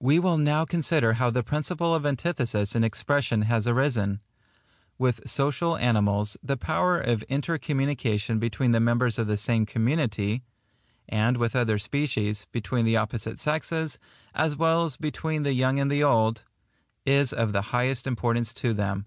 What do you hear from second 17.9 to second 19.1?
importance to them.